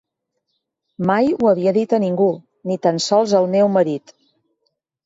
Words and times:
Mai 1.09 1.29
ho 1.35 1.51
havia 1.51 1.75
dit 1.77 1.95
a 1.99 2.01
ningú, 2.07 2.31
ni 2.71 2.81
tan 2.87 3.01
sols 3.11 3.39
al 3.43 3.51
meu 3.59 3.73
marit. 3.79 4.17